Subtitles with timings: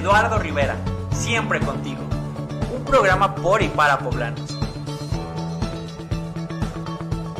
[0.00, 0.76] Eduardo Rivera,
[1.12, 2.00] siempre contigo.
[2.74, 4.58] Un programa por y para poblanos.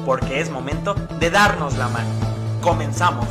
[0.04, 2.11] Porque es momento de darnos la mano.
[2.61, 3.27] Comenzamos.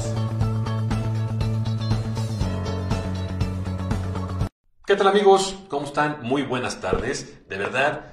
[4.88, 5.56] ¿Qué tal amigos?
[5.68, 6.24] ¿Cómo están?
[6.24, 7.48] Muy buenas tardes.
[7.48, 8.12] De verdad,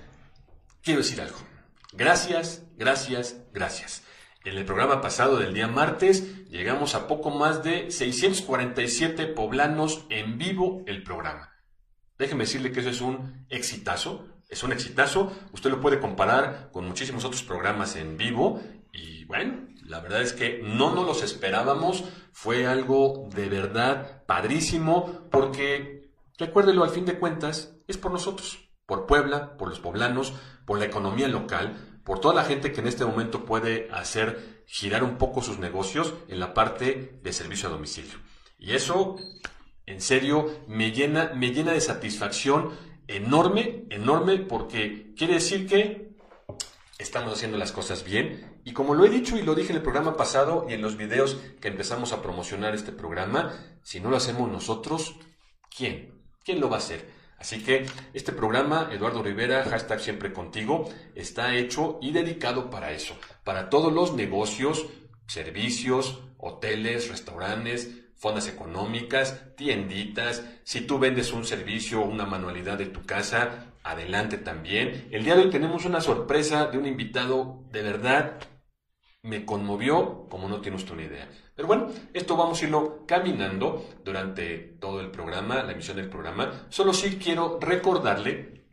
[0.83, 1.39] quiero decir algo.
[1.95, 4.03] Gracias, gracias, gracias.
[4.47, 10.39] En el programa pasado del día martes llegamos a poco más de 647 poblanos en
[10.39, 11.51] vivo el programa.
[12.17, 15.33] Déjeme decirle que eso es un exitazo, es un exitazo.
[15.53, 20.33] Usted lo puede comparar con muchísimos otros programas en vivo y bueno, la verdad es
[20.33, 22.05] que no nos los esperábamos.
[22.31, 29.07] Fue algo de verdad padrísimo porque, recuérdelo, al fin de cuentas, es por nosotros, por
[29.07, 33.05] Puebla, por los poblanos, por la economía local por toda la gente que en este
[33.05, 38.15] momento puede hacer girar un poco sus negocios en la parte de servicio a domicilio.
[38.61, 39.17] Y eso,
[39.87, 42.71] en serio, me llena, me llena de satisfacción
[43.09, 46.15] enorme, enorme, porque quiere decir que
[46.97, 48.61] estamos haciendo las cosas bien.
[48.65, 50.97] Y como lo he dicho y lo dije en el programa pasado y en los
[50.97, 53.53] videos que empezamos a promocionar este programa,
[53.83, 55.17] si no lo hacemos nosotros,
[55.77, 56.23] ¿quién?
[56.45, 57.16] ¿Quién lo va a hacer?
[57.39, 63.17] Así que este programa, Eduardo Rivera, hashtag siempre contigo, está hecho y dedicado para eso,
[63.45, 64.87] para todos los negocios,
[65.27, 70.45] servicios, hoteles, restaurantes, fondas económicas, tienditas.
[70.65, 75.09] Si tú vendes un servicio o una manualidad de tu casa, adelante también.
[75.11, 78.39] El día de hoy tenemos una sorpresa de un invitado de verdad.
[79.23, 81.29] Me conmovió como no tiene usted una idea.
[81.55, 86.67] Pero bueno, esto vamos a irlo caminando durante todo el programa, la emisión del programa.
[86.69, 88.65] Solo sí quiero recordarle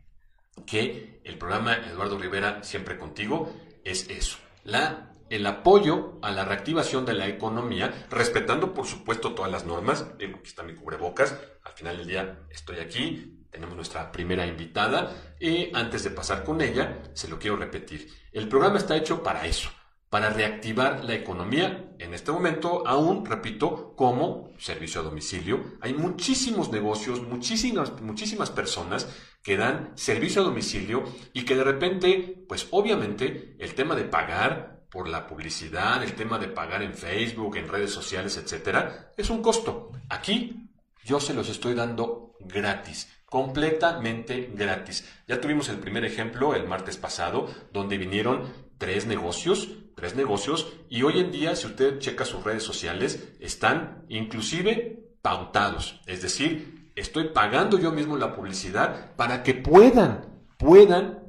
[0.66, 3.52] que el programa Eduardo Rivera, siempre contigo,
[3.84, 4.38] es eso.
[4.64, 10.02] La, el apoyo a la reactivación de la economía, respetando por supuesto todas las normas.
[10.02, 11.36] aquí está mi cubrebocas.
[11.64, 16.60] Al final del día estoy aquí, tenemos nuestra primera invitada y antes de pasar con
[16.60, 18.08] ella, se lo quiero repetir.
[18.32, 19.70] El programa está hecho para eso,
[20.10, 21.94] para reactivar la economía.
[21.98, 29.08] En este momento, aún, repito, como servicio a domicilio, hay muchísimos negocios, muchísimas, muchísimas personas
[29.42, 34.86] que dan servicio a domicilio y que de repente, pues obviamente, el tema de pagar
[34.90, 39.42] por la publicidad, el tema de pagar en Facebook, en redes sociales, etcétera, es un
[39.42, 39.90] costo.
[40.08, 40.70] Aquí
[41.04, 45.10] yo se los estoy dando gratis completamente gratis.
[45.26, 48.44] Ya tuvimos el primer ejemplo el martes pasado, donde vinieron
[48.78, 54.04] tres negocios, tres negocios, y hoy en día, si usted checa sus redes sociales, están
[54.08, 56.00] inclusive pautados.
[56.06, 61.24] Es decir, estoy pagando yo mismo la publicidad para que puedan, puedan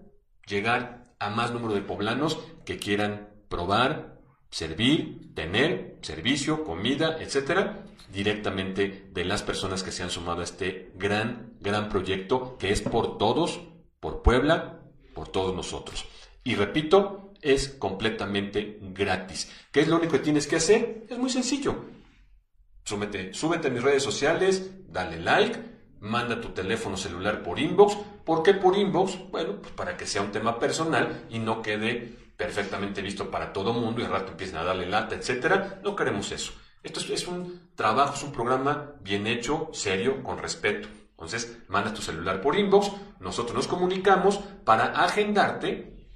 [0.45, 9.09] llegar a más número de poblanos que quieran probar, servir, tener servicio, comida, etcétera, directamente
[9.11, 13.17] de las personas que se han sumado a este gran, gran proyecto que es por
[13.17, 13.61] todos,
[13.99, 14.81] por Puebla,
[15.13, 16.05] por todos nosotros.
[16.43, 19.51] Y repito, es completamente gratis.
[19.71, 21.05] ¿Qué es lo único que tienes que hacer?
[21.07, 21.85] Es muy sencillo.
[22.83, 23.31] Súbete,
[23.67, 25.59] a mis redes sociales, dale like,
[25.99, 27.97] manda tu teléfono celular por inbox.
[28.25, 29.29] ¿Por qué por inbox?
[29.29, 33.73] Bueno, pues para que sea un tema personal y no quede perfectamente visto para todo
[33.73, 35.79] mundo y al rato empiecen a darle lata, etcétera.
[35.83, 36.51] No queremos eso.
[36.81, 40.87] Esto es, es un trabajo, es un programa bien hecho, serio, con respeto.
[41.11, 46.09] Entonces, manda tu celular por inbox, nosotros nos comunicamos para agendarte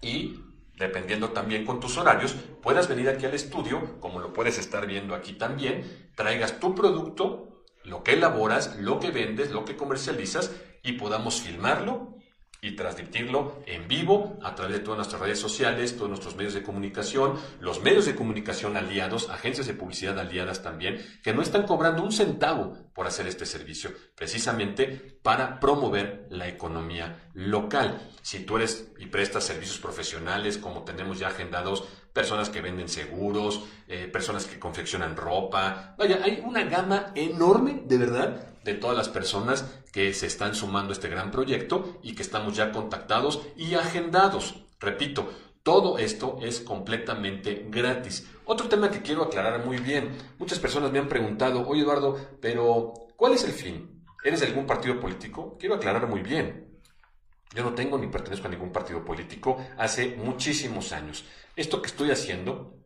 [0.00, 0.45] y
[0.76, 5.14] dependiendo también con tus horarios, puedas venir aquí al estudio, como lo puedes estar viendo
[5.14, 10.92] aquí también, traigas tu producto, lo que elaboras, lo que vendes, lo que comercializas y
[10.92, 12.15] podamos filmarlo
[12.66, 16.64] y transmitirlo en vivo a través de todas nuestras redes sociales, todos nuestros medios de
[16.64, 22.02] comunicación, los medios de comunicación aliados, agencias de publicidad aliadas también, que no están cobrando
[22.02, 28.00] un centavo por hacer este servicio, precisamente para promover la economía local.
[28.22, 33.62] Si tú eres y prestas servicios profesionales, como tenemos ya agendados, personas que venden seguros,
[33.86, 39.08] eh, personas que confeccionan ropa, vaya, hay una gama enorme, de verdad, de todas las
[39.08, 43.74] personas que se están sumando a este gran proyecto y que estamos ya contactados y
[43.74, 44.56] agendados.
[44.78, 45.30] Repito,
[45.62, 48.28] todo esto es completamente gratis.
[48.44, 50.10] Otro tema que quiero aclarar muy bien.
[50.38, 54.04] Muchas personas me han preguntado, oye Eduardo, pero ¿cuál es el fin?
[54.22, 55.56] ¿Eres de algún partido político?
[55.58, 56.80] Quiero aclarar muy bien.
[57.54, 61.24] Yo no tengo ni pertenezco a ningún partido político hace muchísimos años.
[61.54, 62.80] Esto que estoy haciendo,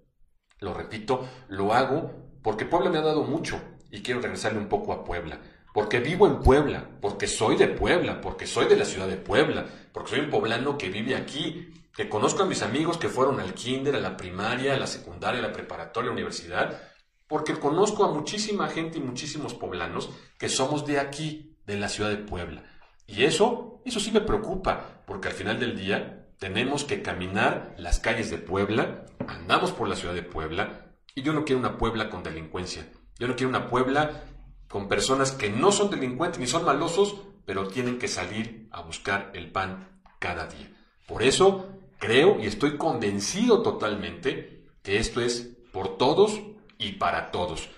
[0.60, 3.60] lo repito, lo hago porque Puebla me ha dado mucho
[3.90, 5.40] y quiero regresarle un poco a Puebla
[5.72, 9.66] porque vivo en Puebla, porque soy de Puebla, porque soy de la ciudad de Puebla,
[9.92, 13.54] porque soy un poblano que vive aquí, que conozco a mis amigos que fueron al
[13.54, 16.82] kinder, a la primaria, a la secundaria, a la preparatoria, a la universidad,
[17.26, 22.10] porque conozco a muchísima gente y muchísimos poblanos que somos de aquí, de la ciudad
[22.10, 22.64] de Puebla.
[23.06, 28.00] Y eso, eso sí me preocupa, porque al final del día tenemos que caminar las
[28.00, 32.08] calles de Puebla, andamos por la ciudad de Puebla, y yo no quiero una Puebla
[32.08, 32.88] con delincuencia.
[33.18, 34.24] Yo no quiero una Puebla
[34.70, 39.32] con personas que no son delincuentes ni son malosos, pero tienen que salir a buscar
[39.34, 40.70] el pan cada día.
[41.08, 41.66] Por eso
[41.98, 46.40] creo y estoy convencido totalmente que esto es por todos
[46.78, 47.68] y para todos.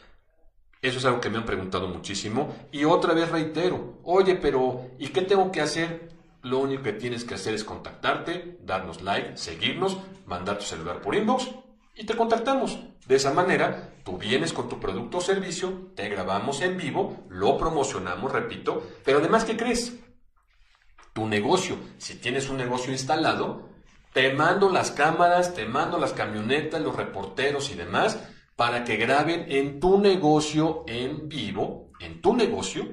[0.82, 2.54] Eso es algo que me han preguntado muchísimo.
[2.72, 6.10] Y otra vez reitero, oye, pero ¿y qué tengo que hacer?
[6.42, 9.96] Lo único que tienes que hacer es contactarte, darnos like, seguirnos,
[10.26, 11.48] mandar tu celular por inbox
[11.94, 12.78] y te contactamos.
[13.06, 17.58] De esa manera, tú vienes con tu producto o servicio, te grabamos en vivo, lo
[17.58, 19.98] promocionamos, repito, pero además, ¿qué crees?
[21.12, 23.68] Tu negocio, si tienes un negocio instalado,
[24.12, 28.18] te mando las cámaras, te mando las camionetas, los reporteros y demás,
[28.56, 32.86] para que graben en tu negocio en vivo, en tu negocio,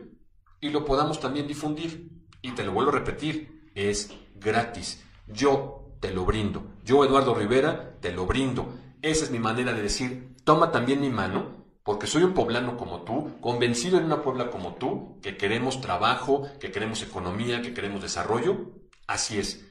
[0.62, 2.10] y lo podamos también difundir.
[2.42, 5.04] Y te lo vuelvo a repetir, es gratis.
[5.28, 6.64] Yo te lo brindo.
[6.84, 8.74] Yo, Eduardo Rivera, te lo brindo.
[9.02, 13.04] Esa es mi manera de decir, toma también mi mano, porque soy un poblano como
[13.04, 18.02] tú, convencido en una Puebla como tú, que queremos trabajo, que queremos economía, que queremos
[18.02, 18.74] desarrollo.
[19.08, 19.66] Así es.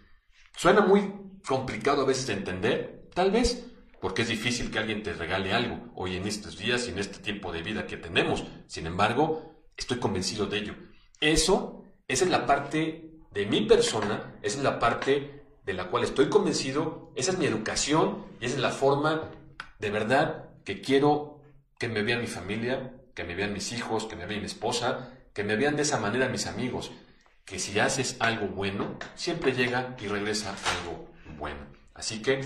[0.57, 1.13] Suena muy
[1.47, 3.67] complicado a veces de entender, tal vez,
[4.01, 7.19] porque es difícil que alguien te regale algo hoy en estos días y en este
[7.19, 8.45] tiempo de vida que tenemos.
[8.67, 10.75] Sin embargo, estoy convencido de ello.
[11.21, 15.38] Eso, esa es la parte de mi persona, esa es la parte
[15.69, 19.25] de la cual estoy convencido, esa es mi educación y esa es la forma
[19.79, 21.43] de verdad que quiero
[21.79, 25.11] que me vean mi familia, que me vean mis hijos, que me vean mi esposa,
[25.35, 26.91] que me vean de esa manera mis amigos,
[27.45, 31.61] que si haces algo bueno, siempre llega y regresa algo bueno.
[31.93, 32.41] Así que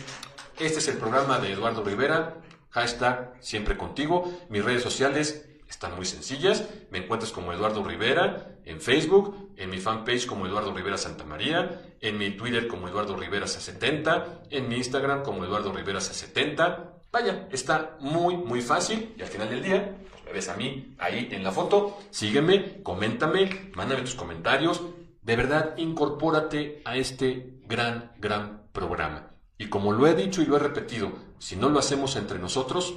[0.58, 2.38] este es el programa de Eduardo Rivera,
[2.70, 6.68] hashtag siempre contigo, mis redes sociales están muy sencillas.
[6.90, 11.82] Me encuentras como Eduardo Rivera en Facebook, en mi fanpage como Eduardo Rivera Santa María,
[12.00, 17.46] en mi Twitter como Eduardo Rivera 70 en mi Instagram como Eduardo Rivera 70 Vaya,
[17.52, 21.28] está muy, muy fácil y al final del día, pues me ves a mí ahí
[21.30, 21.98] en la foto.
[22.10, 24.80] Sígueme, coméntame, mándame tus comentarios.
[25.20, 29.28] De verdad, incorpórate a este gran, gran programa.
[29.58, 32.94] Y como lo he dicho y lo he repetido, si no lo hacemos entre nosotros,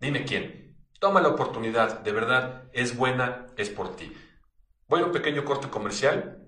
[0.00, 0.65] dime quién.
[0.98, 4.16] Toma la oportunidad, de verdad, es buena, es por ti.
[4.88, 6.38] Voy a un pequeño corte comercial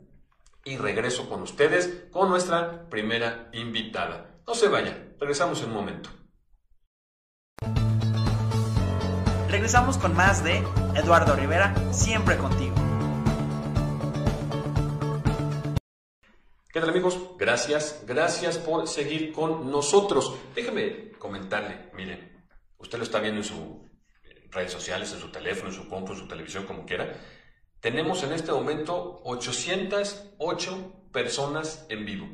[0.65, 4.41] y regreso con ustedes con nuestra primera invitada.
[4.47, 6.11] No se vayan, regresamos en un momento.
[9.51, 10.65] Regresamos con más de
[10.95, 12.75] Eduardo Rivera, siempre contigo.
[16.73, 17.19] ¿Qué tal amigos?
[17.39, 20.35] Gracias, gracias por seguir con nosotros.
[20.55, 22.47] Déjeme comentarle, miren,
[22.79, 23.88] usted lo está viendo en su
[24.51, 27.15] redes sociales, en su teléfono, en su compu, en su televisión, como quiera.
[27.81, 32.29] Tenemos en este momento 808 personas en vivo.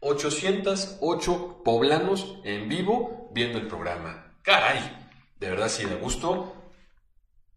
[0.00, 4.38] 808 poblanos en vivo viendo el programa.
[4.42, 5.08] ¡Caray!
[5.38, 6.54] De verdad, sí, de gusto.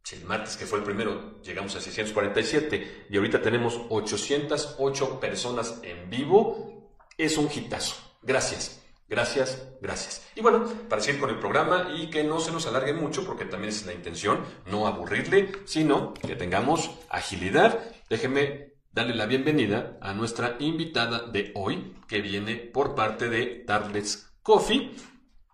[0.04, 5.80] Si el martes que fue el primero llegamos a 647 y ahorita tenemos 808 personas
[5.84, 7.96] en vivo, es un hitazo.
[8.24, 8.79] Gracias.
[9.10, 10.30] Gracias, gracias.
[10.36, 13.46] Y bueno, para seguir con el programa y que no se nos alargue mucho, porque
[13.46, 20.14] también es la intención, no aburrirle, sino que tengamos agilidad, déjeme darle la bienvenida a
[20.14, 24.92] nuestra invitada de hoy, que viene por parte de Tarlets Coffee.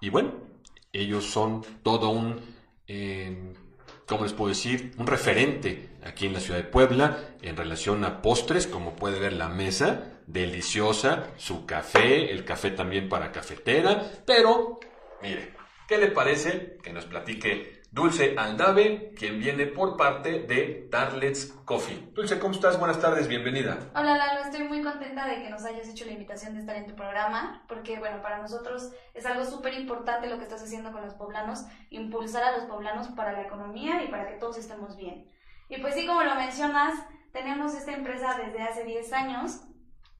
[0.01, 0.33] Y bueno,
[0.91, 2.41] ellos son todo un,
[2.87, 3.53] eh,
[4.05, 4.91] ¿cómo les puedo decir?
[4.97, 9.31] Un referente aquí en la ciudad de Puebla en relación a postres, como puede ver
[9.31, 14.79] la mesa deliciosa, su café, el café también para cafetera, pero
[15.21, 15.53] mire,
[15.87, 22.09] ¿qué le parece que nos platique Dulce Aldave, quien viene por parte de Darlet's Coffee?
[22.13, 22.77] Dulce, ¿cómo estás?
[22.77, 23.77] Buenas tardes, bienvenida.
[23.95, 26.87] Hola Lalo, estoy muy contenta de que nos hayas hecho la invitación de estar en
[26.87, 31.03] tu programa, porque bueno, para nosotros es algo súper importante lo que estás haciendo con
[31.03, 35.31] los poblanos, impulsar a los poblanos para la economía y para que todos estemos bien.
[35.69, 36.95] Y pues sí, como lo mencionas,
[37.31, 39.61] tenemos esta empresa desde hace 10 años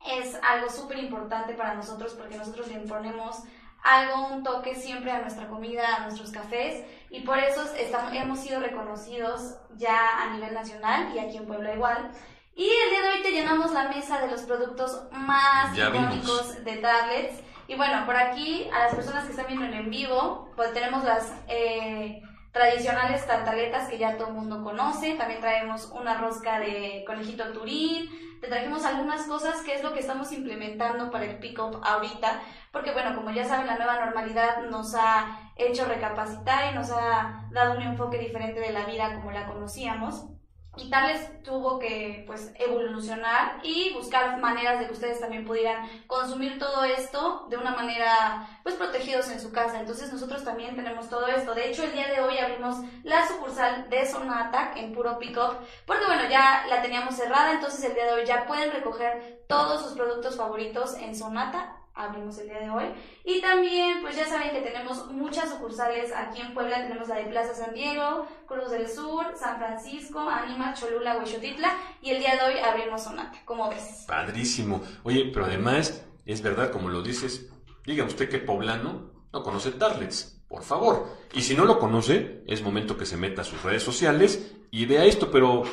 [0.08, 3.44] es algo súper importante para nosotros porque nosotros le imponemos
[3.84, 8.40] algo, un toque siempre a nuestra comida, a nuestros cafés y por eso estamos, hemos
[8.40, 12.12] sido reconocidos ya a nivel nacional y aquí en Puebla igual.
[12.56, 16.78] Y el día de hoy te llenamos la mesa de los productos más icónicos de
[16.78, 17.42] tablets.
[17.68, 21.34] Y bueno, por aquí a las personas que están viendo en vivo, pues tenemos las
[21.50, 22.22] eh,
[22.54, 25.16] tradicionales tartaletas que ya todo el mundo conoce.
[25.16, 28.10] También traemos una rosca de conejito turín,
[28.46, 32.92] te trajimos algunas cosas que es lo que estamos implementando para el pick-up ahorita, porque
[32.92, 37.76] bueno, como ya saben, la nueva normalidad nos ha hecho recapacitar y nos ha dado
[37.76, 40.28] un enfoque diferente de la vida como la conocíamos.
[40.78, 46.60] Y Tarles tuvo que pues evolucionar y buscar maneras de que ustedes también pudieran consumir
[46.60, 49.80] todo esto de una manera pues protegidos en su casa.
[49.80, 51.54] Entonces nosotros también tenemos todo esto.
[51.54, 56.06] De hecho el día de hoy abrimos la sucursal de Sonata en puro pick-up porque
[56.06, 59.94] bueno ya la teníamos cerrada entonces el día de hoy ya pueden recoger todos sus
[59.94, 62.86] productos favoritos en Sonata abrimos el día de hoy.
[63.24, 66.84] Y también, pues ya saben que tenemos muchas sucursales aquí en Puebla.
[66.84, 71.74] Tenemos la de Plaza San Diego, Cruz del Sur, San Francisco, Anima, Cholula, Huexotitla.
[72.02, 74.06] Y el día de hoy abrimos Sonata, como ves.
[74.08, 74.82] Padrísimo.
[75.04, 77.50] Oye, pero además, es verdad, como lo dices,
[77.86, 80.44] diga usted que poblano no conoce Tarlets.
[80.48, 81.08] Por favor.
[81.34, 84.86] Y si no lo conoce, es momento que se meta a sus redes sociales y
[84.86, 85.64] vea esto, pero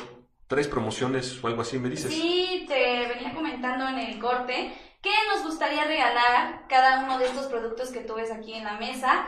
[0.47, 2.11] tres promociones o algo así, me dices.
[2.11, 7.47] Sí, te venía comentando en el corte ¿Qué nos gustaría regalar cada uno de estos
[7.47, 9.25] productos que tú ves aquí en la mesa?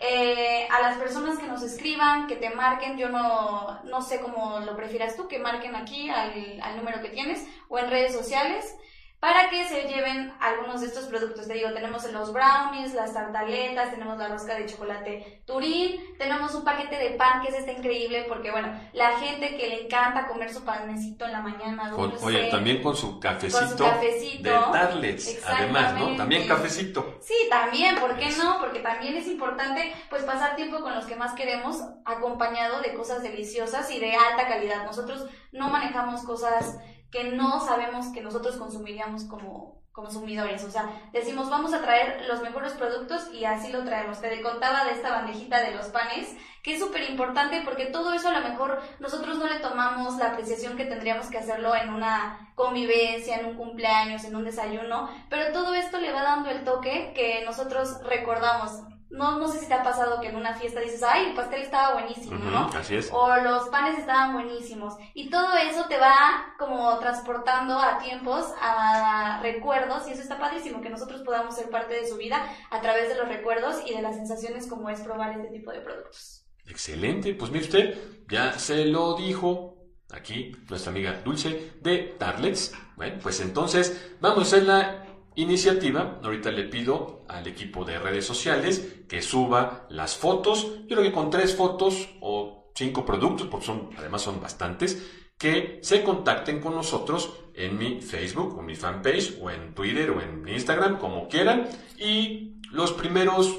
[0.00, 4.60] Eh, a las personas que nos escriban, que te marquen, yo no, no sé cómo
[4.60, 8.74] lo prefieras tú, que marquen aquí al, al número que tienes o en redes sociales
[9.20, 11.46] para que se lleven algunos de estos productos.
[11.46, 16.64] Te digo, tenemos los brownies, las tartaletas, tenemos la rosca de chocolate Turín, tenemos un
[16.64, 20.52] paquete de pan que es este increíble porque, bueno, la gente que le encanta comer
[20.52, 22.24] su panecito en la mañana dulce.
[22.24, 26.16] oye, también con su cafecito, de tarlets, además, ¿no?
[26.16, 27.18] También cafecito.
[27.20, 28.58] Sí, también, ¿por qué no?
[28.58, 33.22] Porque también es importante, pues, pasar tiempo con los que más queremos acompañado de cosas
[33.22, 34.86] deliciosas y de alta calidad.
[34.86, 36.78] Nosotros no manejamos cosas
[37.10, 40.64] que no sabemos que nosotros consumiríamos como consumidores.
[40.64, 44.20] O sea, decimos, vamos a traer los mejores productos y así lo traemos.
[44.20, 48.28] Te contaba de esta bandejita de los panes, que es súper importante porque todo eso
[48.28, 52.52] a lo mejor nosotros no le tomamos la apreciación que tendríamos que hacerlo en una
[52.54, 57.12] convivencia, en un cumpleaños, en un desayuno, pero todo esto le va dando el toque
[57.14, 61.02] que nosotros recordamos no, no sé si te ha pasado que en una fiesta dices,
[61.02, 62.66] ay, el pastel estaba buenísimo, ¿no?
[62.68, 63.10] Así es.
[63.12, 64.94] O los panes estaban buenísimos.
[65.14, 70.80] Y todo eso te va como transportando a tiempos, a recuerdos, y eso está padrísimo,
[70.80, 72.40] que nosotros podamos ser parte de su vida
[72.70, 75.80] a través de los recuerdos y de las sensaciones como es probar este tipo de
[75.80, 76.46] productos.
[76.66, 77.98] Excelente, pues mire usted,
[78.28, 79.76] ya se lo dijo
[80.12, 82.74] aquí nuestra amiga Dulce de Tarlets.
[82.96, 86.20] Bueno, pues entonces vamos a hacer la iniciativa.
[86.22, 90.66] Ahorita le pido al equipo de redes sociales que suba las fotos.
[90.82, 95.80] Yo creo que con tres fotos o cinco productos, porque son, además son bastantes, que
[95.82, 100.46] se contacten con nosotros en mi Facebook o mi fanpage o en Twitter o en
[100.46, 101.68] Instagram, como quieran.
[101.98, 103.58] Y los primeros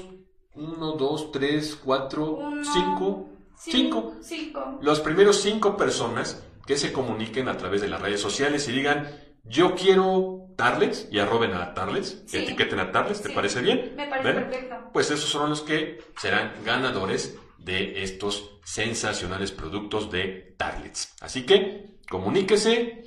[0.54, 2.38] uno, dos, tres, cuatro,
[2.74, 4.78] cinco, cinco, cinco.
[4.80, 9.08] Los primeros cinco personas que se comuniquen a través de las redes sociales y digan,
[9.44, 13.94] yo quiero Tarlets y arroben a Tarlets, etiqueten a Tarlets, ¿te parece bien?
[13.96, 14.76] Me parece perfecto.
[14.92, 21.14] Pues esos son los que serán ganadores de estos sensacionales productos de Tarlets.
[21.20, 23.04] Así que comuníquese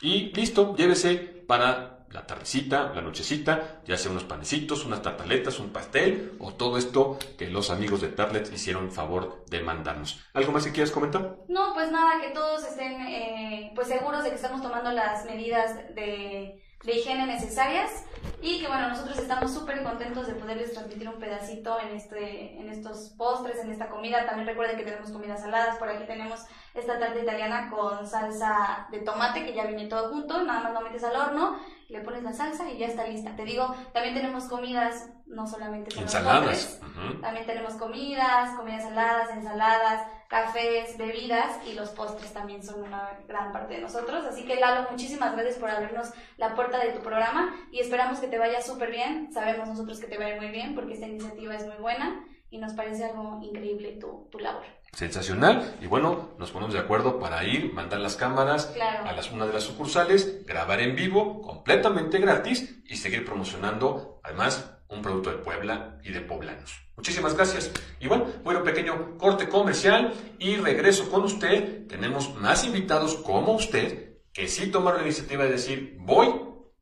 [0.00, 5.70] y listo, llévese para la tardecita, la nochecita, ya sea unos panecitos, unas tartaletas, un
[5.70, 10.20] pastel o todo esto que los amigos de Tarlet hicieron favor de mandarnos.
[10.34, 11.36] ¿Algo más que quieras comentar?
[11.48, 15.76] No, pues nada, que todos estén eh, pues seguros de que estamos tomando las medidas
[15.94, 18.04] de, de higiene necesarias
[18.40, 22.70] y que bueno, nosotros estamos súper contentos de poderles transmitir un pedacito en, este, en
[22.70, 24.26] estos postres, en esta comida.
[24.26, 26.40] También recuerden que tenemos comidas saladas, por aquí tenemos
[26.74, 30.80] esta tarta italiana con salsa de tomate que ya viene todo junto, nada más lo
[30.80, 31.58] metes al horno
[31.90, 33.34] le pones la salsa y ya está lista.
[33.36, 36.80] Te digo, también tenemos comidas, no solamente ensaladas.
[37.20, 43.50] También tenemos comidas, comidas saladas, ensaladas, cafés, bebidas y los postres también son una gran
[43.50, 44.24] parte de nosotros.
[44.24, 48.28] Así que Lalo, muchísimas gracias por abrirnos la puerta de tu programa y esperamos que
[48.28, 49.32] te vaya súper bien.
[49.32, 52.24] Sabemos nosotros que te va a ir muy bien porque esta iniciativa es muy buena
[52.48, 55.76] y nos parece algo increíble tu, tu labor sensacional.
[55.80, 59.52] Y bueno, nos ponemos de acuerdo para ir, mandar las cámaras a las, una de
[59.52, 65.98] las sucursales, grabar en vivo, completamente gratis y seguir promocionando, además, un producto de Puebla
[66.04, 66.80] y de poblanos.
[66.96, 67.70] Muchísimas gracias.
[68.00, 71.86] Y bueno, voy pequeño corte comercial y regreso con usted.
[71.86, 76.28] Tenemos más invitados como usted que sí tomaron la iniciativa de decir, voy,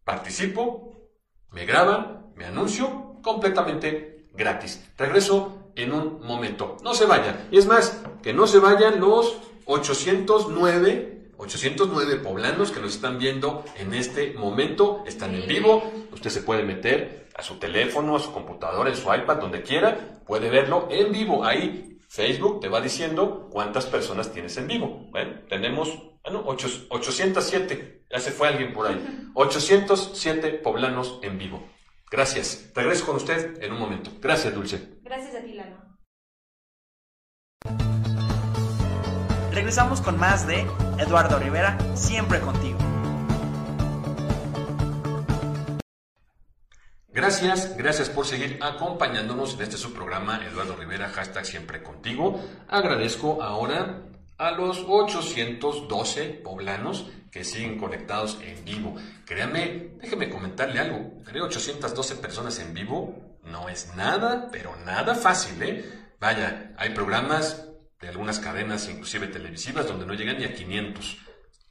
[0.05, 1.09] participo,
[1.51, 4.85] me graban, me anuncio completamente gratis.
[4.97, 6.77] Regreso en un momento.
[6.83, 7.49] No se vayan.
[7.51, 13.65] Y es más, que no se vayan los 809, 809 poblanos que nos están viendo
[13.77, 15.05] en este momento.
[15.07, 15.91] Están en vivo.
[16.13, 20.21] Usted se puede meter a su teléfono, a su computadora, en su iPad, donde quiera.
[20.27, 21.45] Puede verlo en vivo.
[21.45, 25.07] Ahí Facebook te va diciendo cuántas personas tienes en vivo.
[25.11, 28.05] Bueno, tenemos bueno, 807.
[28.11, 29.31] Ya se fue alguien por ahí.
[29.35, 31.63] 807 poblanos en vivo.
[32.11, 32.71] Gracias.
[32.75, 34.11] Regreso con usted en un momento.
[34.21, 34.99] Gracias, Dulce.
[35.03, 35.55] Gracias a ti,
[39.59, 40.65] Regresamos con más de
[41.01, 42.79] Eduardo Rivera, siempre contigo.
[47.09, 52.41] Gracias, gracias por seguir acompañándonos en este subprograma Eduardo Rivera, hashtag siempre contigo.
[52.69, 54.05] Agradezco ahora
[54.37, 58.95] a los 812 poblanos que siguen conectados en vivo.
[59.27, 61.21] Créame, déjeme comentarle algo.
[61.25, 65.85] Tener 812 personas en vivo no es nada, pero nada fácil, ¿eh?
[66.21, 67.69] Vaya, hay programas
[68.01, 71.19] de algunas cadenas, inclusive televisivas, donde no llegan ni a 500.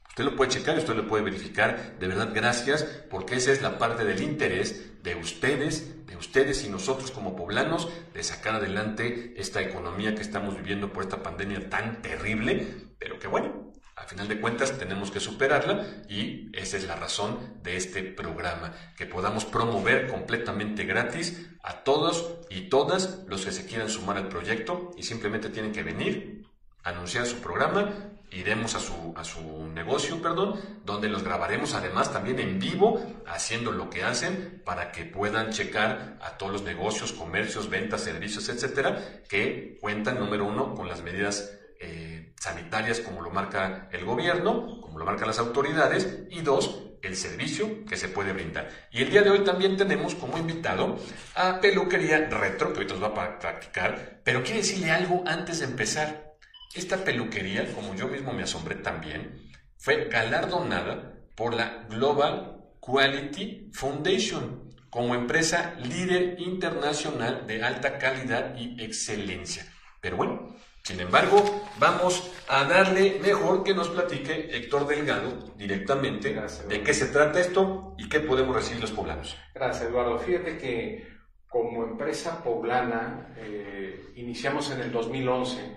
[0.08, 1.96] Usted lo puede checar usted lo puede verificar.
[1.98, 6.68] De verdad, gracias, porque esa es la parte del interés de ustedes, de ustedes y
[6.68, 12.02] nosotros como poblanos, de sacar adelante esta economía que estamos viviendo por esta pandemia tan
[12.02, 12.66] terrible,
[12.98, 13.67] pero que bueno,
[13.98, 18.72] a final de cuentas tenemos que superarla y esa es la razón de este programa,
[18.96, 24.28] que podamos promover completamente gratis a todos y todas los que se quieran sumar al
[24.28, 26.46] proyecto y simplemente tienen que venir,
[26.84, 32.38] anunciar su programa iremos a su, a su negocio, perdón, donde los grabaremos además también
[32.40, 37.70] en vivo, haciendo lo que hacen para que puedan checar a todos los negocios, comercios,
[37.70, 43.88] ventas, servicios, etcétera, que cuentan, número uno, con las medidas eh, sanitarias como lo marca
[43.92, 48.68] el gobierno, como lo marcan las autoridades, y dos, el servicio que se puede brindar.
[48.90, 50.98] Y el día de hoy también tenemos como invitado
[51.34, 55.66] a Peluquería Retro, que ahorita nos va a practicar, pero quiere decirle algo antes de
[55.66, 56.34] empezar.
[56.74, 64.68] Esta peluquería, como yo mismo me asombré también, fue galardonada por la Global Quality Foundation
[64.90, 69.66] como empresa líder internacional de alta calidad y excelencia.
[70.00, 70.56] Pero bueno,
[70.88, 71.44] sin embargo,
[71.78, 76.34] vamos a darle mejor que nos platique Héctor Delgado directamente
[76.66, 79.36] de qué se trata esto y qué podemos recibir los poblanos.
[79.54, 80.18] Gracias, Eduardo.
[80.18, 81.06] Fíjate que
[81.46, 85.76] como empresa poblana eh, iniciamos en el 2011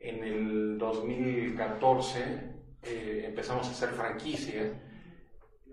[0.00, 2.24] en el 2014
[2.84, 4.62] eh, empezamos a hacer franquicia.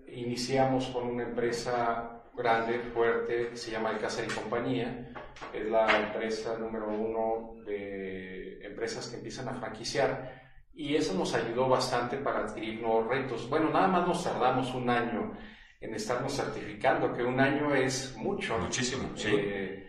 [0.08, 5.14] Iniciamos con una empresa grande, fuerte, que se llama Alcácer y Compañía.
[5.54, 10.44] Es la empresa número uno de empresas que empiezan a franquiciar.
[10.74, 13.48] Y eso nos ayudó bastante para adquirir nuevos retos.
[13.48, 15.32] Bueno, nada más nos tardamos un año
[15.80, 18.58] en estarnos certificando, que un año es mucho.
[18.58, 19.34] Muchísimo, sí.
[19.34, 19.86] Eh,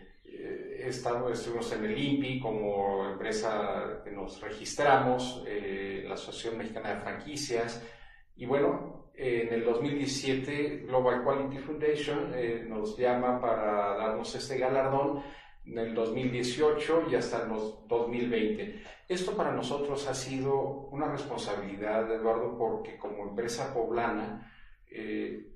[0.88, 7.84] estuvimos en el INPI como empresa que nos registramos, eh, la Asociación Mexicana de Franquicias,
[8.36, 15.22] y bueno, en el 2017 Global Quality Foundation eh, nos llama para darnos este galardón
[15.70, 17.48] en el 2018 y hasta el
[17.88, 18.82] 2020.
[19.08, 24.52] Esto para nosotros ha sido una responsabilidad, Eduardo, porque como empresa poblana,
[24.90, 25.48] eh,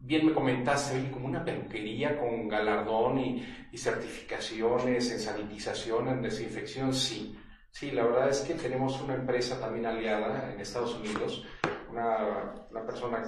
[0.00, 6.92] bien me comentaste, oye, como una peluquería con galardón y, certificaciones en sanitización, en desinfección,
[6.92, 7.38] sí.
[7.70, 11.46] Sí, la verdad es que tenemos una empresa también aliada en Estados Unidos,
[11.88, 13.22] una, una persona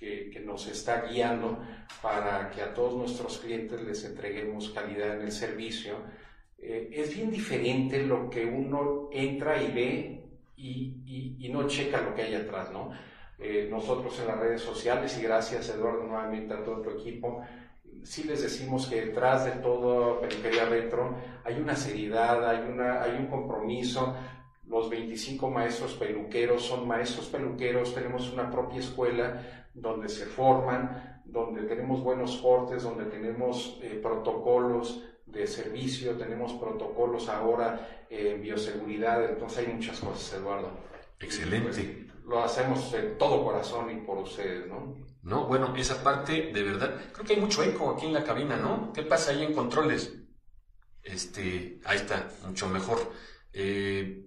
[0.00, 1.62] que, que, nos está guiando
[2.00, 5.96] para que a todos nuestros clientes les entreguemos calidad en el servicio.
[6.58, 10.24] Eh, es bien diferente lo que uno entra y ve
[10.56, 12.90] y, y, y no checa lo que hay atrás, ¿no?
[13.38, 17.42] Eh, nosotros en las redes sociales y gracias Eduardo nuevamente a todo tu equipo,
[18.02, 23.16] sí les decimos que detrás de todo Peluquería Retro hay una seriedad, hay, una, hay
[23.18, 24.14] un compromiso.
[24.66, 31.62] Los 25 maestros peluqueros son maestros peluqueros, tenemos una propia escuela donde se forman, donde
[31.62, 39.66] tenemos buenos cortes, donde tenemos eh, protocolos de servicio, tenemos protocolos ahora en bioseguridad, entonces
[39.66, 40.70] hay muchas cosas, Eduardo.
[41.20, 44.96] Excelente lo hacemos de todo corazón y por ustedes, ¿no?
[45.22, 48.56] No, bueno, esa parte de verdad, creo que hay mucho eco aquí en la cabina,
[48.56, 48.92] ¿no?
[48.92, 50.14] ¿Qué pasa ahí en controles?
[51.02, 52.98] Este, ahí está, mucho mejor.
[53.52, 54.26] Eh,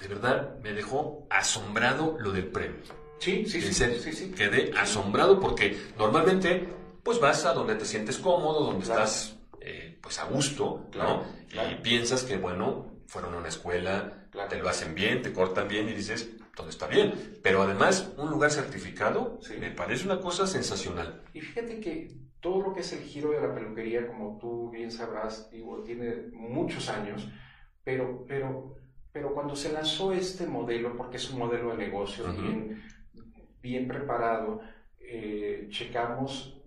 [0.00, 2.80] de verdad, me dejó asombrado lo del premio.
[3.24, 6.68] Sí, sí, sí, sí, sí, Quedé asombrado porque normalmente,
[7.02, 11.24] pues vas a donde te sientes cómodo, donde estás, eh, pues a gusto, ¿no?
[11.50, 15.88] Y piensas que, bueno, fueron a una escuela, te lo hacen bien, te cortan bien
[15.88, 17.38] y dices, todo está bien.
[17.42, 21.22] Pero además, un lugar certificado me parece una cosa sensacional.
[21.32, 22.08] Y fíjate que
[22.40, 26.26] todo lo que es el giro de la peluquería, como tú bien sabrás, digo, tiene
[26.32, 27.26] muchos años,
[27.82, 28.76] pero, pero,
[29.10, 32.82] pero cuando se lanzó este modelo, porque es un modelo de negocio bien,
[33.64, 34.60] bien preparado,
[35.00, 36.62] eh, checamos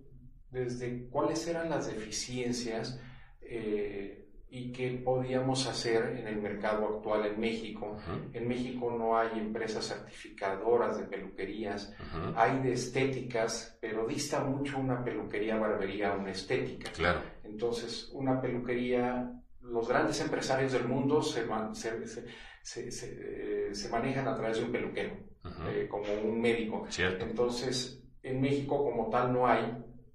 [0.50, 3.00] desde cuáles eran las deficiencias
[3.40, 7.96] eh, y qué podíamos hacer en el mercado actual en México.
[8.32, 11.94] En México no hay empresas certificadoras de peluquerías,
[12.34, 16.90] hay de estéticas, pero dista mucho una peluquería barbería a una estética.
[16.92, 17.20] Claro.
[17.44, 19.30] Entonces, una peluquería,
[19.60, 25.27] los grandes empresarios del mundo se, se, se, se manejan a través de un peluquero,
[25.44, 26.86] uh como un médico.
[26.88, 27.24] Cierto.
[27.24, 29.64] Entonces, en México como tal no hay,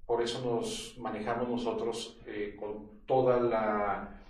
[0.05, 4.21] por eso nos manejamos nosotros eh, con toda la,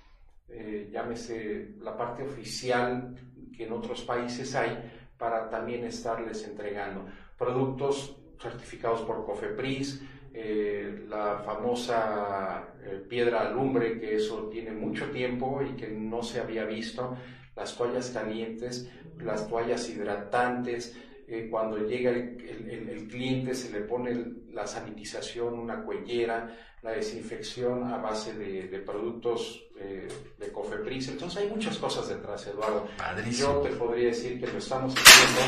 [0.48, 3.16] eh, llámese, la parte oficial
[3.56, 7.06] que en otros países hay, para también estarles entregando
[7.38, 10.04] productos certificados por COFEPRIS,
[10.34, 12.68] eh, la famosa
[13.08, 17.16] piedra alumbre, que eso tiene mucho tiempo y que no se había visto,
[17.56, 20.96] las toallas calientes, las toallas hidratantes,
[21.28, 27.98] eh, cuando llega el, cliente se le pone la sanitización, una cuellera, la desinfección a
[27.98, 31.08] base de, productos eh, de Cofepris.
[31.10, 32.88] Entonces hay muchas cosas detrás, Eduardo.
[33.32, 35.42] Yo te podría decir que lo estamos haciendo,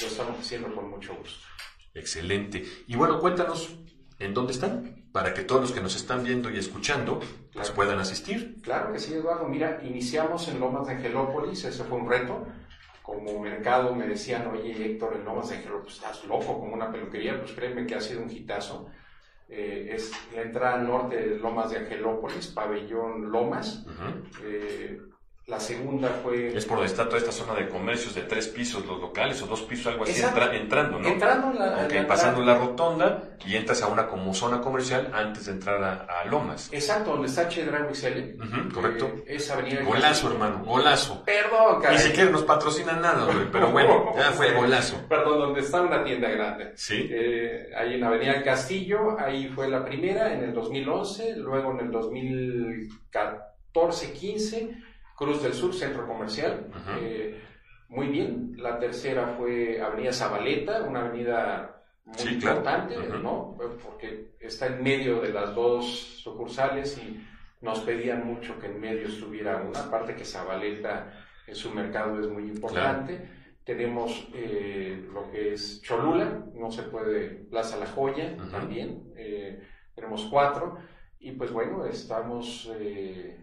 [0.00, 1.44] lo estamos haciendo con mucho gusto.
[1.94, 2.64] Excelente.
[2.86, 3.76] Y bueno, cuéntanos
[4.18, 7.20] en dónde están, para que todos los que nos están viendo y escuchando
[7.54, 8.60] las puedan asistir.
[8.60, 9.48] Claro que sí, Eduardo.
[9.48, 12.46] Mira, iniciamos en Lomas de Angelópolis, ese fue un reto
[13.00, 16.92] como mercado me decían, oye Héctor, el Lomas de Angelo, pues estás loco, como una
[16.92, 18.90] peluquería, pues créeme que ha sido un hitazo.
[19.48, 23.86] Eh, es la entrada norte de Lomas de Angelópolis, pabellón Lomas.
[25.46, 26.56] La segunda fue...
[26.56, 29.46] Es por donde está toda esta zona de comercios de tres pisos, los locales, o
[29.46, 31.06] dos pisos, algo así, entrando, ¿no?
[31.06, 31.84] Entrando en la...
[31.84, 36.24] Okay, pasando la rotonda y entras a una como zona comercial antes de entrar a,
[36.24, 36.68] Lomas.
[36.72, 37.86] Exacto, donde está Che Drag
[38.74, 39.22] correcto.
[39.24, 39.84] Eh, esa avenida...
[39.84, 41.22] Golazo, hermano, golazo.
[41.24, 41.96] Perdón, caray.
[41.96, 45.06] Ni siquiera nos patrocinan nada, pero bueno, ya fue golazo.
[45.08, 46.72] Perdón, donde está una tienda grande.
[46.74, 47.08] Sí.
[47.08, 51.92] Eh, ahí en Avenida Castillo, ahí fue la primera en el 2011, luego en el
[51.92, 54.85] 2014, 15
[55.16, 56.66] Cruz del Sur, centro comercial.
[57.00, 57.42] Eh,
[57.88, 58.54] muy bien.
[58.58, 63.56] La tercera fue Avenida Zabaleta, una avenida muy importante, ¿no?
[63.82, 67.26] Porque está en medio de las dos sucursales y
[67.62, 71.10] nos pedían mucho que en medio estuviera una, parte que Zabaleta
[71.46, 73.26] en su mercado es muy importante.
[73.64, 80.26] Tenemos eh, lo que es Cholula, no se puede, Plaza La Joya también, eh, tenemos
[80.30, 80.76] cuatro.
[81.18, 82.70] Y pues bueno, estamos,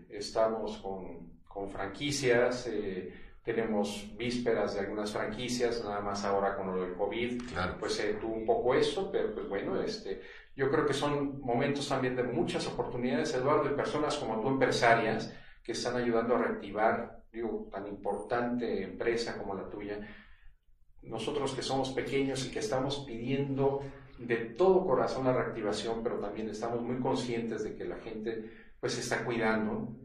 [0.10, 3.14] estamos con con franquicias, eh,
[3.44, 7.44] tenemos vísperas de algunas franquicias, nada más ahora con lo del COVID,
[7.80, 10.22] pues se tuvo un poco eso, pero pues bueno, este,
[10.56, 15.34] yo creo que son momentos también de muchas oportunidades, Eduardo, de personas como tú, empresarias,
[15.62, 20.00] que están ayudando a reactivar, digo, tan importante empresa como la tuya.
[21.02, 23.82] Nosotros que somos pequeños y que estamos pidiendo
[24.20, 28.94] de todo corazón la reactivación, pero también estamos muy conscientes de que la gente pues
[28.94, 29.96] se está cuidando,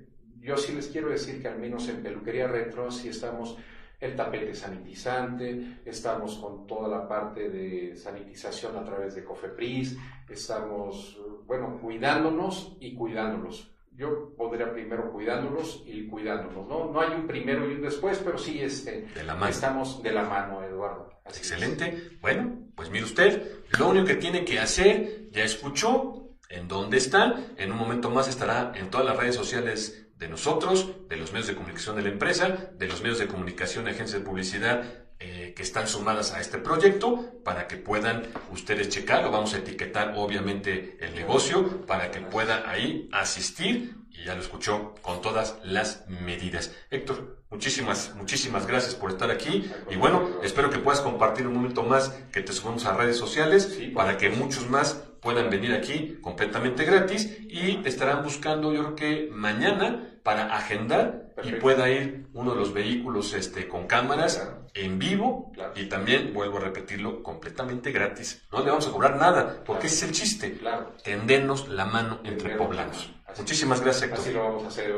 [0.40, 3.59] yo sí les quiero decir que al menos en peluquería retro sí estamos
[4.01, 9.96] el tapete sanitizante, estamos con toda la parte de sanitización a través de Cofepris,
[10.29, 13.74] estamos, bueno, cuidándonos y cuidándolos.
[13.92, 16.92] Yo podría primero cuidándolos y cuidándonos, ¿no?
[16.92, 19.48] No hay un primero y un después, pero sí este, de la mano.
[19.48, 21.11] estamos de la mano, Eduardo.
[21.27, 22.11] Excelente.
[22.20, 27.55] Bueno, pues mire usted, lo único que tiene que hacer, ya escuchó en dónde están,
[27.57, 31.46] en un momento más estará en todas las redes sociales de nosotros, de los medios
[31.46, 34.83] de comunicación de la empresa, de los medios de comunicación y agencias de publicidad
[35.20, 39.31] eh, que están sumadas a este proyecto para que puedan ustedes checarlo.
[39.31, 44.94] Vamos a etiquetar obviamente el negocio para que pueda ahí asistir y ya lo escuchó
[45.02, 46.72] con todas las medidas.
[46.90, 51.83] Héctor, muchísimas, muchísimas gracias por estar aquí y bueno, espero que puedas compartir un momento
[51.83, 56.85] más que te subamos a redes sociales para que muchos más puedan venir aquí completamente
[56.85, 62.52] gratis y te estarán buscando yo creo que mañana para agendar y pueda ir uno
[62.52, 68.46] de los vehículos este, con cámaras en vivo y también, vuelvo a repetirlo, completamente gratis.
[68.52, 70.61] No le vamos a cobrar nada, porque ese es el chiste.
[71.02, 73.12] Tendernos la mano entre poblanos.
[73.38, 74.20] Muchísimas gracias, Héctor.
[74.20, 74.94] Así lo vamos a hacer,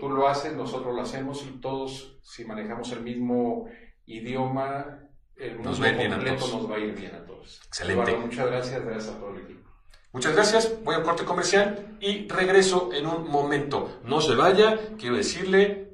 [0.00, 3.68] Tú lo haces, nosotros lo hacemos y todos, si manejamos el mismo
[4.06, 5.05] idioma,
[5.38, 7.60] el nos completo nos va a ir bien a todos.
[7.66, 8.16] Excelente.
[8.16, 9.70] muchas gracias, gracias a todo el equipo.
[10.12, 14.00] Muchas gracias, voy a corte comercial y regreso en un momento.
[14.02, 15.92] No se vaya, quiero decirle,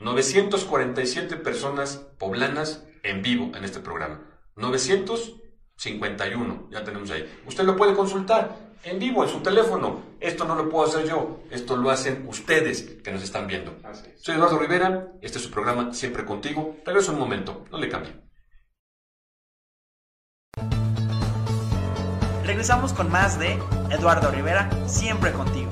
[0.00, 4.26] 947 personas poblanas en vivo en este programa.
[4.56, 7.30] 951, ya tenemos ahí.
[7.46, 10.02] Usted lo puede consultar en vivo en su teléfono.
[10.18, 13.76] Esto no lo puedo hacer yo, esto lo hacen ustedes que nos están viendo.
[14.16, 16.76] Soy Eduardo Rivera, este es su programa Siempre Contigo.
[16.84, 18.29] Regreso un momento, no le cambie.
[22.50, 23.60] Regresamos con más de
[23.90, 25.69] Eduardo Rivera, siempre contigo.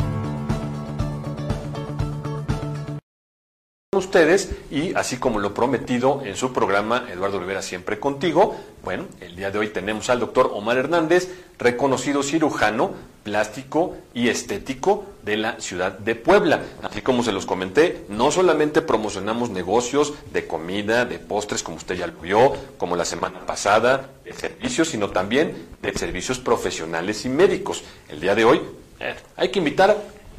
[3.98, 9.36] Ustedes y así como lo prometido en su programa Eduardo Rivera siempre contigo, bueno, el
[9.36, 12.92] día de hoy tenemos al doctor Omar Hernández, reconocido cirujano
[13.28, 16.62] plástico y estético de la ciudad de Puebla.
[16.82, 21.96] Así como se los comenté, no solamente promocionamos negocios de comida, de postres, como usted
[21.96, 27.28] ya lo vio, como la semana pasada, de servicios, sino también de servicios profesionales y
[27.28, 27.82] médicos.
[28.08, 28.62] El día de hoy
[29.00, 29.94] eh, hay que invitar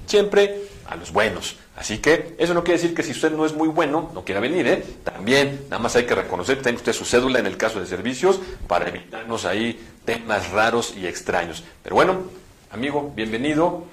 [0.08, 1.56] siempre a los buenos.
[1.76, 4.42] Así que eso no quiere decir que si usted no es muy bueno, no quiera
[4.42, 4.84] venir, ¿eh?
[5.04, 7.86] También, nada más hay que reconocer que tiene usted su cédula en el caso de
[7.86, 11.64] servicios para evitarnos ahí temas raros y extraños.
[11.84, 12.24] Pero bueno,
[12.72, 13.84] amigo, bienvenido.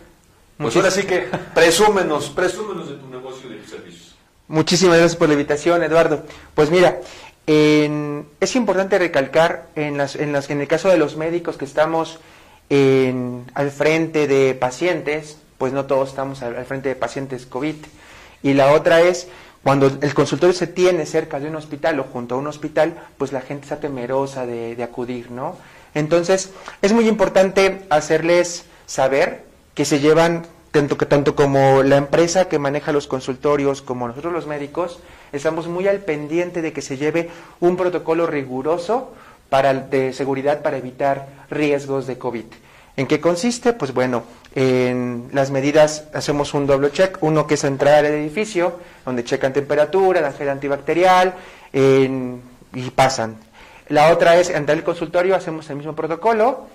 [0.56, 4.14] Pues ahora sí que presúmenos, presúmenos de tu negocio y de tus servicios.
[4.48, 6.24] Muchísimas gracias por la invitación, Eduardo.
[6.54, 7.00] Pues mira,
[7.46, 12.20] es importante recalcar en, las, en, las, en el caso de los médicos que estamos
[12.70, 17.76] al frente de pacientes, pues no todos estamos al, frente de pacientes COVID.
[18.42, 19.28] Y la otra es,
[19.62, 23.32] cuando el consultorio se tiene cerca de un hospital o junto a un hospital, pues
[23.32, 25.56] la gente está temerosa de, acudir, ¿no?
[25.94, 32.48] Entonces, es muy importante hacerles saber que se llevan, tanto, que, tanto como la empresa
[32.48, 35.00] que maneja los consultorios como nosotros los médicos,
[35.32, 39.14] estamos muy al pendiente de que se lleve un protocolo riguroso
[39.48, 42.44] para, de seguridad para evitar riesgos de COVID.
[42.96, 43.74] ¿En qué consiste?
[43.74, 48.80] Pues bueno, en las medidas hacemos un doble check, uno que es entrar al edificio,
[49.04, 51.34] donde checan temperatura, la gel antibacterial
[51.74, 53.36] y pasan.
[53.88, 56.68] La otra es entrar al consultorio, hacemos el mismo protocolo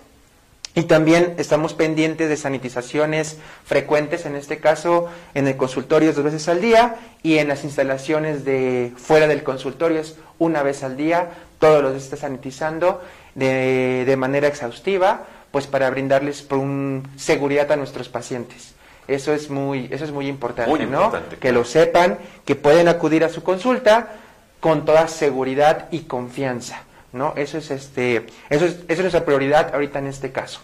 [0.76, 6.48] y también estamos pendientes de sanitizaciones frecuentes, en este caso en el consultorio dos veces
[6.48, 11.32] al día y en las instalaciones de fuera del consultorio es una vez al día,
[11.58, 13.02] todos los está sanitizando
[13.34, 18.74] de manera exhaustiva pues para brindarles un, seguridad a nuestros pacientes.
[19.08, 21.12] Eso es muy, eso es muy importante, ¿no?
[21.40, 24.14] Que lo sepan, que pueden acudir a su consulta
[24.60, 27.34] con toda seguridad y confianza, ¿no?
[27.36, 30.62] Eso es este, eso es, eso es nuestra prioridad ahorita en este caso.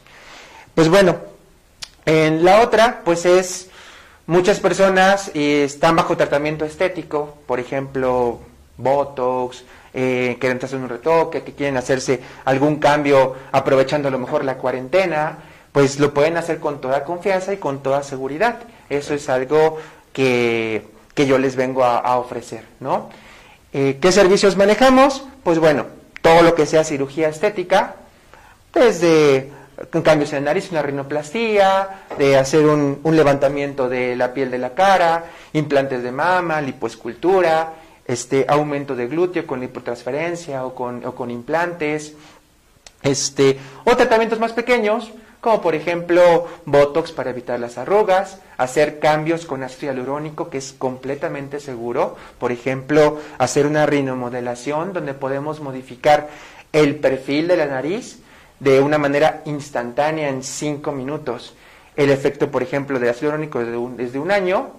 [0.75, 1.17] Pues bueno,
[2.05, 3.69] en la otra, pues es
[4.27, 8.39] muchas personas están bajo tratamiento estético, por ejemplo,
[8.77, 9.63] Botox,
[9.99, 14.59] eh, quieren hacer un retoque, que quieren hacerse algún cambio aprovechando a lo mejor la
[14.59, 15.39] cuarentena,
[15.71, 18.59] pues lo pueden hacer con toda confianza y con toda seguridad.
[18.91, 19.79] Eso es algo
[20.13, 23.09] que, yo les vengo a, ofrecer, ¿no?
[23.73, 25.25] Eh, ¿Qué servicios manejamos?
[25.43, 25.87] Pues bueno,
[26.21, 27.95] todo lo que sea cirugía estética,
[28.75, 29.49] desde
[30.03, 34.59] cambios en la nariz, una rinoplastía, de hacer un, un, levantamiento de la piel de
[34.59, 37.73] la cara, implantes de mama, lipoescultura,
[38.07, 42.13] este aumento de glúteo con lipotransferencia o con, o con implantes,
[43.03, 49.45] este, o tratamientos más pequeños, como por ejemplo Botox para evitar las arrugas, hacer cambios
[49.45, 56.29] con ácido hialurónico que es completamente seguro, por ejemplo, hacer una rinomodelación donde podemos modificar
[56.73, 58.19] el perfil de la nariz
[58.59, 61.53] de una manera instantánea en cinco minutos.
[61.95, 63.61] El efecto, por ejemplo, de ácido hialurónico
[64.01, 64.71] es de un año,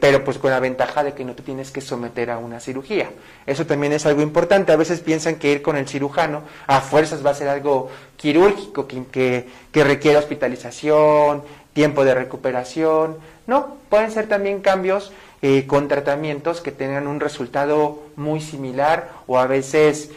[0.00, 3.10] pero pues con la ventaja de que no te tienes que someter a una cirugía.
[3.46, 4.72] Eso también es algo importante.
[4.72, 8.88] A veces piensan que ir con el cirujano a fuerzas va a ser algo quirúrgico,
[8.88, 13.18] que, que, requiere hospitalización, tiempo de recuperación.
[13.46, 19.38] No, pueden ser también cambios eh, con tratamientos que tengan un resultado muy similar o
[19.38, 20.10] a veces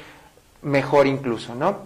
[0.63, 1.77] mejor incluso, ¿no?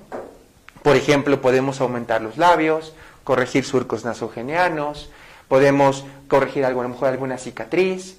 [0.81, 2.93] Por ejemplo, podemos aumentar los labios,
[3.25, 5.09] corregir surcos nasogenianos,
[5.49, 8.17] podemos corregir algo, a lo mejor alguna cicatriz,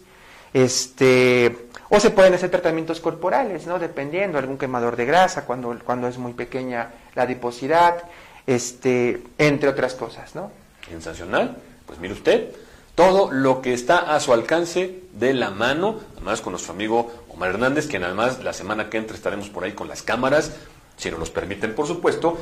[0.52, 3.80] este, o se pueden hacer tratamientos corporales, ¿no?
[3.80, 8.04] Dependiendo, algún quemador de grasa cuando, cuando es muy pequeña la adiposidad,
[8.46, 10.52] este, entre otras cosas, ¿no?
[10.88, 11.56] Sensacional.
[11.86, 12.50] Pues mire usted,
[12.94, 17.50] todo lo que está a su alcance de la mano, además con nuestro amigo Omar
[17.50, 20.52] Hernández, que además la semana que entra estaremos por ahí con las cámaras,
[20.96, 22.38] si nos los permiten, por supuesto,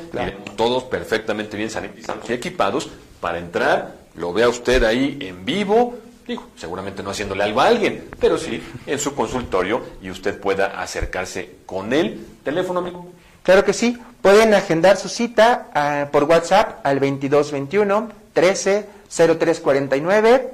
[0.55, 5.95] todos perfectamente bien sanitizados y equipados para entrar lo vea usted ahí en vivo,
[6.27, 10.81] digo, seguramente no haciéndole algo a alguien, pero sí en su consultorio y usted pueda
[10.81, 12.25] acercarse con él.
[12.43, 13.07] ¿Teléfono?
[13.43, 13.97] Claro que sí.
[14.21, 20.51] Pueden agendar su cita ah, por WhatsApp al 2221 13 0349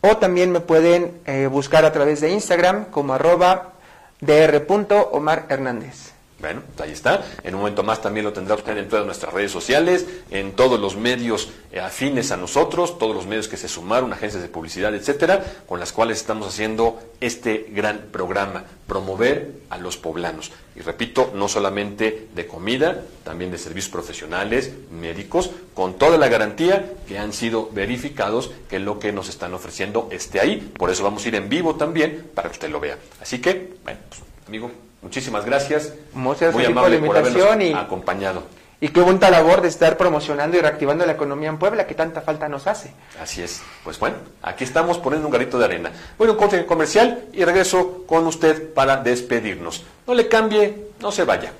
[0.00, 3.72] o también me pueden eh, buscar a través de Instagram como arroba
[4.20, 5.08] dr.
[5.12, 6.12] Omar Hernández.
[6.40, 7.22] Bueno, ahí está.
[7.44, 10.80] En un momento más también lo tendrá usted en todas nuestras redes sociales, en todos
[10.80, 14.94] los medios eh, afines a nosotros, todos los medios que se sumaron, agencias de publicidad,
[14.94, 20.50] etcétera, con las cuales estamos haciendo este gran programa, promover a los poblanos.
[20.74, 26.94] Y repito, no solamente de comida, también de servicios profesionales, médicos, con toda la garantía
[27.06, 30.72] que han sido verificados que lo que nos están ofreciendo esté ahí.
[30.78, 32.96] Por eso vamos a ir en vivo también para que usted lo vea.
[33.20, 34.70] Así que, bueno, pues, amigo,
[35.02, 35.94] Muchísimas gracias.
[36.12, 38.42] Muchas gracias por la invitación y acompañado.
[38.82, 42.22] Y qué bonita labor de estar promocionando y reactivando la economía en Puebla, que tanta
[42.22, 42.94] falta nos hace.
[43.20, 43.60] Así es.
[43.84, 45.92] Pues bueno, aquí estamos poniendo un garito de arena.
[46.16, 49.84] Bueno, un corte comercial y regreso con usted para despedirnos.
[50.06, 51.52] No le cambie, no se vaya.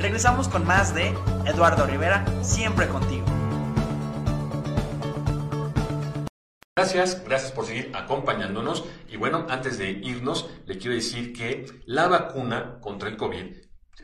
[0.00, 1.14] Regresamos con más de
[1.46, 3.21] Eduardo Rivera, siempre contigo.
[6.74, 8.84] Gracias, gracias por seguir acompañándonos.
[9.06, 13.56] Y bueno, antes de irnos, le quiero decir que la vacuna contra el COVID,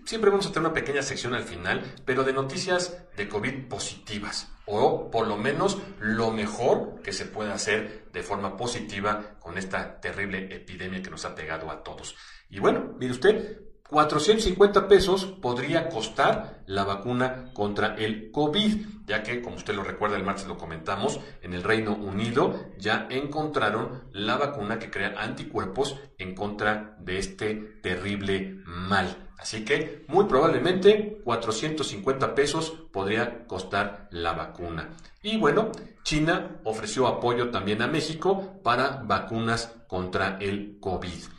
[0.04, 4.52] siempre vamos a tener una pequeña sección al final, pero de noticias de COVID positivas,
[4.66, 9.98] o por lo menos lo mejor que se puede hacer de forma positiva con esta
[10.02, 12.16] terrible epidemia que nos ha pegado a todos.
[12.50, 19.40] Y bueno, mire usted, 450 pesos podría costar la vacuna contra el COVID, ya que,
[19.40, 24.36] como usted lo recuerda, el martes lo comentamos, en el Reino Unido ya encontraron la
[24.36, 29.28] vacuna que crea anticuerpos en contra de este terrible mal.
[29.38, 34.90] Así que muy probablemente 450 pesos podría costar la vacuna.
[35.22, 35.72] Y bueno,
[36.02, 41.37] China ofreció apoyo también a México para vacunas contra el COVID.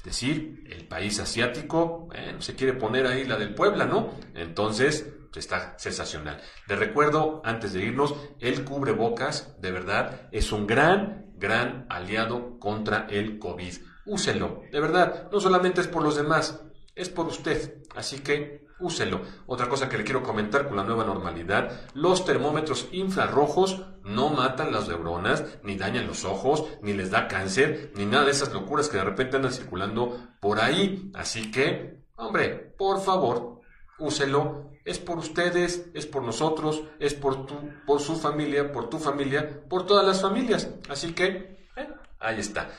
[0.00, 2.08] Es decir, el país asiático
[2.38, 4.14] se quiere poner ahí la del Puebla, ¿no?
[4.34, 5.06] Entonces,
[5.38, 6.40] está sensacional.
[6.66, 13.08] Le recuerdo, antes de irnos, el cubrebocas, de verdad, es un gran, gran aliado contra
[13.10, 13.74] el COVID.
[14.06, 17.82] Úselo, de verdad, no solamente es por los demás, es por usted.
[17.94, 19.20] Así que úselo.
[19.46, 24.72] Otra cosa que le quiero comentar con la nueva normalidad, los termómetros infrarrojos no matan
[24.72, 28.88] las neuronas, ni dañan los ojos, ni les da cáncer, ni nada de esas locuras
[28.88, 31.10] que de repente andan circulando por ahí.
[31.14, 33.60] Así que, hombre, por favor,
[33.98, 34.70] úselo.
[34.84, 37.54] Es por ustedes, es por nosotros, es por tu,
[37.86, 40.70] por su familia, por tu familia, por todas las familias.
[40.88, 41.88] Así que, eh,
[42.18, 42.70] ahí está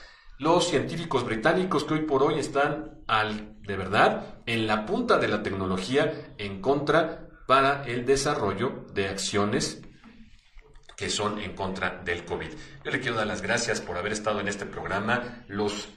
[0.42, 5.28] los científicos británicos que hoy por hoy están al, de verdad en la punta de
[5.28, 9.84] la tecnología en contra para el desarrollo de acciones
[10.98, 12.50] que son en contra del COVID.
[12.84, 15.46] Yo le quiero dar las gracias por haber estado en este programa.
[15.48, 15.90] Los,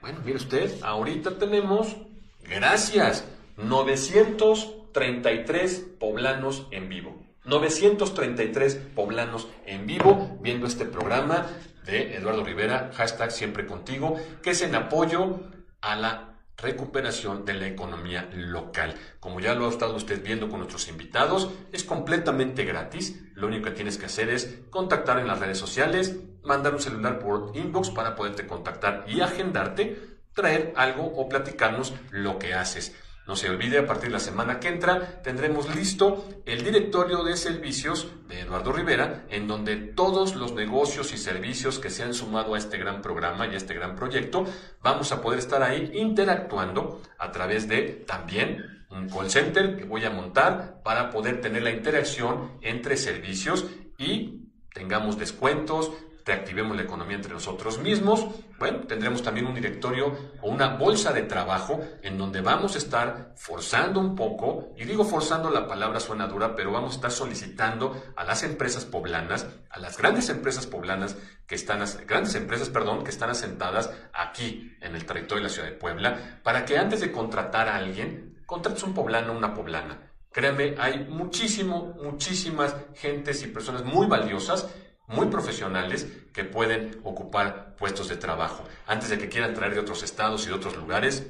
[0.00, 1.96] bueno, mire usted, ahorita tenemos,
[2.40, 3.24] gracias,
[3.56, 7.21] 933 poblanos en vivo.
[7.44, 11.46] 933 poblanos en vivo viendo este programa
[11.84, 15.40] de Eduardo Rivera, hashtag siempre contigo, que es en apoyo
[15.80, 18.94] a la recuperación de la economía local.
[19.18, 23.20] Como ya lo ha estado usted viendo con nuestros invitados, es completamente gratis.
[23.34, 27.18] Lo único que tienes que hacer es contactar en las redes sociales, mandar un celular
[27.18, 32.94] por inbox para poderte contactar y agendarte, traer algo o platicarnos lo que haces.
[33.26, 37.36] No se olvide, a partir de la semana que entra tendremos listo el directorio de
[37.36, 42.54] servicios de Eduardo Rivera, en donde todos los negocios y servicios que se han sumado
[42.54, 44.44] a este gran programa y a este gran proyecto,
[44.82, 50.04] vamos a poder estar ahí interactuando a través de también un call center que voy
[50.04, 53.66] a montar para poder tener la interacción entre servicios
[53.98, 55.92] y tengamos descuentos,
[56.24, 58.26] reactivemos la economía entre nosotros mismos.
[58.58, 63.32] Bueno, tendremos también un directorio o una bolsa de trabajo en donde vamos a estar
[63.36, 68.00] forzando un poco, y digo forzando la palabra suena dura, pero vamos a estar solicitando
[68.16, 73.10] a las empresas poblanas, a las grandes empresas poblanas que están, grandes empresas, perdón, que
[73.10, 77.10] están asentadas aquí en el territorio de la ciudad de Puebla, para que antes de
[77.10, 80.12] contratar a alguien, contrates un poblano o una poblana.
[80.32, 84.66] Créanme, hay muchísimo, muchísimas gentes y personas muy valiosas
[85.12, 88.64] muy profesionales que pueden ocupar puestos de trabajo.
[88.86, 91.26] Antes de que quieran traer de otros estados y de otros lugares,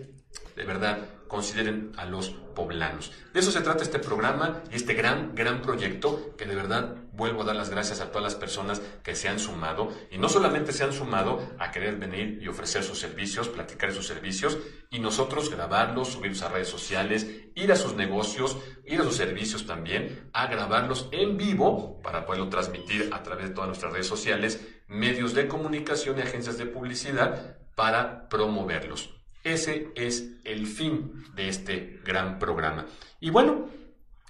[0.57, 0.99] de verdad,
[1.33, 3.11] consideren a los poblanos.
[3.33, 7.41] De eso se trata este programa y este gran, gran proyecto que de verdad vuelvo
[7.41, 10.75] a dar las gracias a todas las personas que se han sumado y no solamente
[10.75, 14.59] se han sumado a querer venir y ofrecer sus servicios, platicar sus servicios
[14.91, 19.67] y nosotros grabarlos, subirlos a redes sociales, ir a sus negocios, ir a sus servicios
[19.67, 24.61] también, a grabarlos en vivo para poderlo transmitir a través de todas nuestras redes sociales,
[24.87, 29.22] medios de comunicación y agencias de publicidad para promoverlos.
[29.45, 32.87] Ese es el fin de este gran programa.
[33.21, 33.69] Y bueno,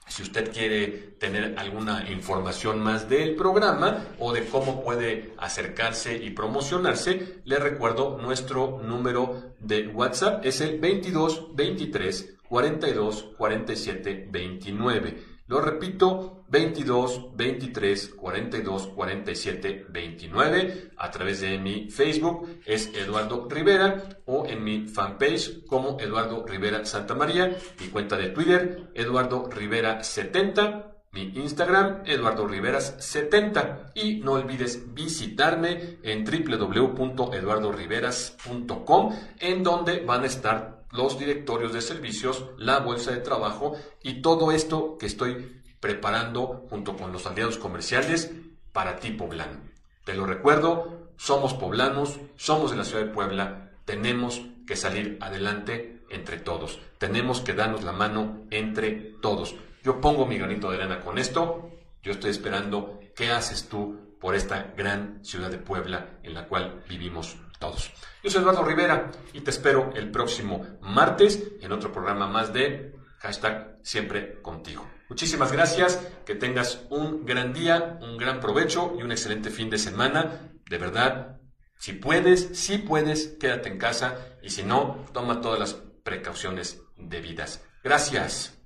[0.09, 6.31] Si usted quiere tener alguna información más del programa o de cómo puede acercarse y
[6.31, 15.32] promocionarse, le recuerdo nuestro número de WhatsApp es el 22 23 42 47 29.
[15.53, 24.03] Lo repito, 22 23 42 47 29 a través de mi Facebook es Eduardo Rivera
[24.25, 30.03] o en mi fanpage como Eduardo Rivera Santa María, mi cuenta de Twitter Eduardo Rivera
[30.03, 40.23] 70 mi Instagram, Eduardo Riveras 70 y no olvides visitarme en www.eduardoriveras.com en donde van
[40.23, 45.63] a estar los directorios de servicios, la bolsa de trabajo y todo esto que estoy
[45.81, 48.31] preparando junto con los aliados comerciales
[48.73, 49.61] para ti poblano.
[50.05, 56.03] Te lo recuerdo, somos poblanos, somos de la ciudad de Puebla, tenemos que salir adelante
[56.11, 59.55] entre todos, tenemos que darnos la mano entre todos.
[59.83, 61.71] Yo pongo mi granito de arena con esto,
[62.03, 66.85] yo estoy esperando qué haces tú por esta gran ciudad de Puebla en la cual
[66.89, 67.93] vivimos todos.
[68.25, 72.93] Yo soy Eduardo Rivera y te espero el próximo martes en otro programa más de
[73.21, 74.85] hashtag siempre contigo.
[75.09, 79.79] Muchísimas gracias, que tengas un gran día, un gran provecho y un excelente fin de
[79.79, 80.51] semana.
[80.69, 81.41] De verdad,
[81.79, 87.65] si puedes, si puedes, quédate en casa y si no, toma todas las precauciones debidas.
[87.85, 88.59] Gracias.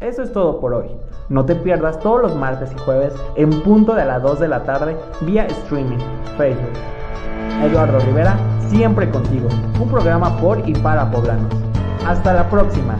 [0.00, 0.90] Eso es todo por hoy.
[1.28, 4.64] No te pierdas todos los martes y jueves en punto de las 2 de la
[4.64, 6.00] tarde vía streaming,
[6.36, 7.01] Facebook.
[7.62, 8.36] Eduardo Rivera,
[8.68, 9.48] siempre contigo.
[9.80, 11.52] Un programa por y para poblanos.
[12.06, 12.96] Hasta la próxima.